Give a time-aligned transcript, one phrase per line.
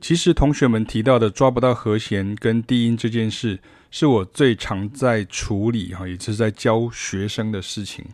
[0.00, 3.58] 其实同学们提到的抓不到和弦跟低音这件事，
[3.90, 8.04] 是我最常在处理哈，也是在教学生的事情。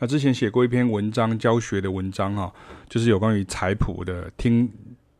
[0.00, 2.52] 那之前写过一篇文章，教学的文章哈，
[2.88, 4.68] 就是有关于彩谱的听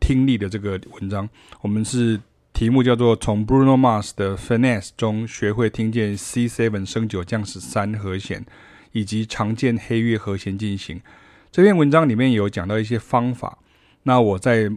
[0.01, 1.29] 听力的这个文章。
[1.61, 2.21] 我们是
[2.53, 8.45] 题目叫做《从 Bruno Mars 的 Finesse》中学会听见 C7 升九降十三和弦，
[8.93, 11.01] 以及常见黑月和弦进行。
[11.51, 13.59] 这篇文章里面有讲到一些方法。
[14.05, 14.71] 那我在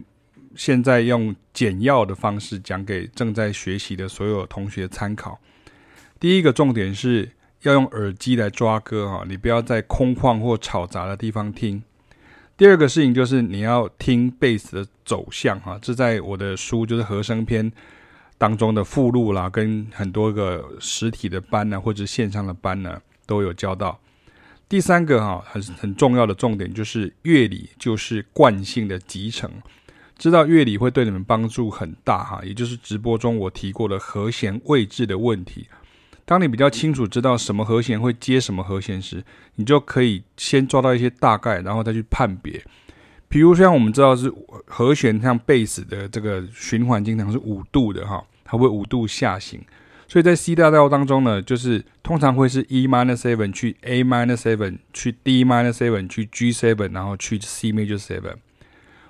[0.56, 5.38] 现在用简要的方式讲给正在学习的所有同学参考。
[6.18, 7.30] 第一个重点是
[7.62, 11.82] 要用耳机来抓歌哈，你不要在空旷或吵杂的地方听。
[12.56, 17.72] 第二个事情就是你要听贝斯的走向哈，这在我的书就是和声篇
[18.38, 23.98] 当中的附录啦，跟很多个实体的班呢，或者线上的班呢都有教到。
[24.68, 29.50] 第三个哈很很重要的重点就是乐理就是惯性的集成。
[30.22, 35.66] 知道乐理会对你们帮助很大哈，也就是直播中我提过的和弦位置的问题。
[36.24, 39.24] 当你比较清楚知道什么和弦会接什么和弦时，
[39.56, 42.64] 你就可以先抓到一些大概，然后再去判别。
[43.28, 44.32] 比如像我们知道是
[44.66, 49.60] 和弦，像贝斯的这个循环经常是五度的哈，它会五度下行。
[50.06, 56.52] 所以在 C 大调当中呢，就是通常会是 E minus seven 去 A minus seven 去 D minus seven 去 G
[56.52, 58.36] seven，然后去 C major seven。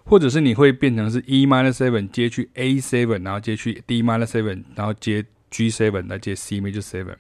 [0.05, 6.81] 或者是你会变成是 E minus seven 接去 A seven，然后接去 D minus seven，然后接 G seven 来接 C major
[6.81, 7.17] seven，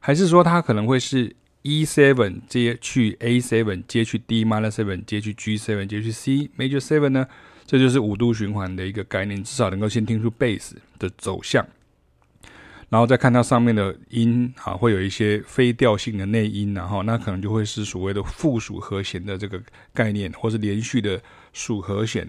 [0.00, 7.26] 还是说它可能会是 E seven 接去 A seven，接去 D minus seven，接去 G seven，接去 C major seven 呢？
[7.66, 11.66] 这就是五度循环的一个概念，至少能够先听出 bass 的走向，
[12.94, 19.60] 然后再看它上面的音啊，会有一些非调性的内音，然后那可能就会是所谓的附属和弦的这个
[19.92, 21.20] 概念，或是连续的。
[21.56, 22.26] 属和弦，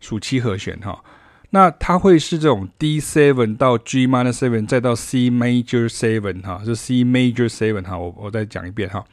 [0.00, 1.04] 属七和弦哈，
[1.50, 9.04] 那它会是这种 D seven 到 G minor seven 再到 C major seven 哈，是 C major seven 哈，我我再讲一遍哈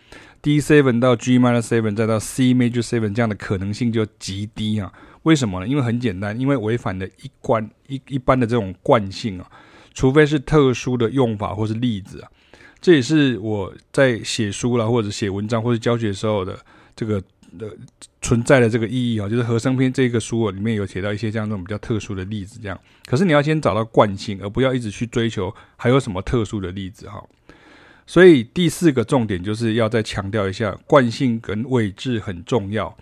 [0.41, 4.91] ，D seven 到 G minor seven 再到 C major seven 这样的可能性就极低啊。
[5.21, 5.67] 为什么呢？
[5.67, 9.51] 因为很简单，因为违反了一贯一一般的这种惯性啊，
[9.97, 12.29] 除非是特殊的用法或是例子啊，
[12.79, 16.57] 这也是我在写书啦或者写文章或者教学时候的
[16.95, 17.21] 这个。
[17.59, 17.67] 呃
[18.21, 22.77] 存在的这个意义啊，就是和声篇这个书里面有写到一些这样这种比较特殊的例子，这样。
[23.05, 27.23] 可是你要先找到惯性，而不要一直去追求还有什么特殊的例子哈。
[28.05, 32.95] 所以第四个重点就是要再强调一下，惯性跟位置很重要。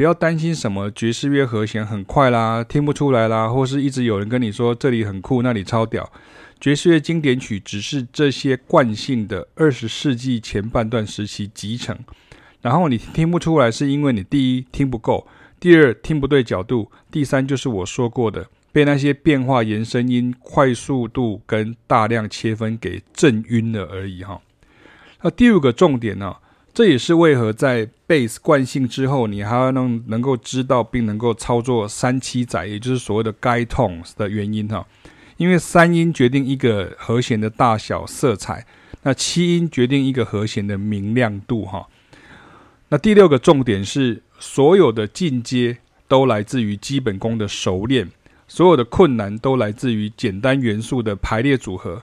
[0.00, 6.10] 不要担心什么爵士乐和弦很快啦，听不出来啦，或是一直有人跟你说这里很酷，那里超屌。
[6.58, 11.94] 爵士乐经典曲只是这些惯性的二十世纪前半段时期集成。
[12.62, 15.28] 然后你听不出来，是因为你第一听不够，
[15.60, 24.40] 第二听不对角度，第三就是我说过的，被那些变化延伸音快速度跟大量切分给震晕了而已哈。
[25.20, 26.36] 那第五个重点呢，
[26.72, 34.86] 这也是为何在 base 惯性之后，你还要能能够知道并能够操作三七仔，也就是所谓的 guy tones 的原因哈。
[35.36, 38.66] 因为三音决定一个和弦的大小色彩，
[39.02, 41.88] 那七音决定一个和弦的明亮度哈。
[42.90, 48.10] 那第六个重点是，所有的进阶都来自于基本功的熟练，
[48.46, 52.02] 所有的困难都来自于简单元素的排列组合。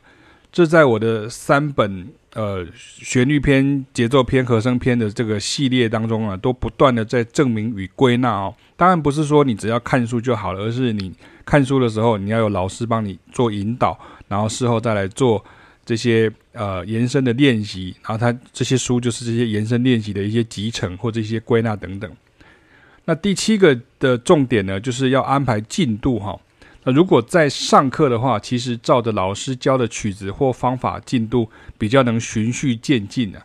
[0.51, 8.55] 这在我的三本呃旋律篇、节奏篇、和声篇的这个系列当中啊，都不断的在证明与归纳哦。
[8.77, 11.11] 当然不是说你只要看书就好了，而是你
[11.43, 15.43] 看书的时候，你要有老师帮你做引导，然后事后再来做。
[15.87, 22.11] 这些呃延伸的练习，然后它这些书就是这些延伸练习的一些集成或者一些归纳等等。
[23.05, 26.37] 那第七个的重点呢，就是要安排进度哈。
[26.91, 33.41] 如果在上课的话，其实照着老师教的曲子或方法进度，比较能循序渐进的。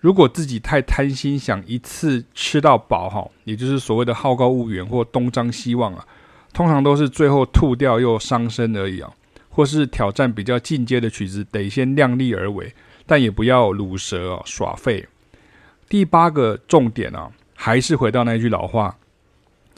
[0.00, 6.06] 如果自己太贪心，想一次吃到饱哈，也就是所谓的好高骛远或东张西望啊，
[6.52, 9.10] 通常都是最后吐掉又伤身而已啊。
[9.48, 12.74] 或是挑战比较进阶的曲子，得先量力而为，
[13.06, 15.08] 但也不要鲁蛇哦，耍废。
[15.88, 18.98] 第八个重点啊，还是回到那句老话：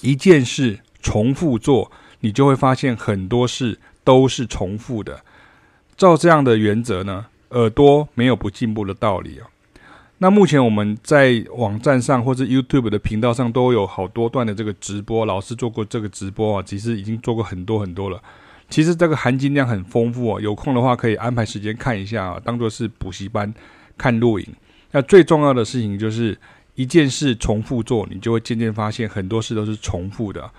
[0.01, 5.21] 一件事重复做，你就会发现很多事都是重复的。
[5.97, 9.49] 照这样的原则呢，耳朵没有不进步的道理啊。
[10.19, 18.21] 那目前我们在网站上或者 YouTube 的频道上都有好多段的这个直播，老师做过这个直播啊，其实已经做过很多很多了。
[18.69, 23.53] 其实这个含金量很丰富哦，有空的话可以安排时间看一下啊，当做是补习班
[23.97, 24.47] 看录影。
[24.91, 26.37] 那最重要的事情就是
[26.75, 30.51] 一件事重复做，你就会渐渐发现很多事都是重复的。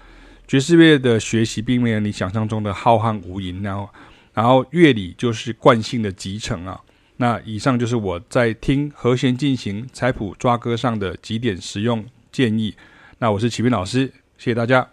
[0.50, 3.90] 爵士乐的学习并没有你想象中的浩瀚无垠，然后，
[4.34, 6.82] 然后乐理就是惯性的集成啊。
[7.18, 12.74] 那以上就是我在听和弦进行、采谱抓歌上的几点实用建议。
[13.20, 14.08] 那我是启斌老师，
[14.40, 14.90] 谢谢大家。